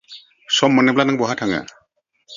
सम 0.59 0.73
मोनोब्ला 0.79 1.05
नों 1.11 1.19
बहा 1.23 1.39
थाङो? 1.43 1.63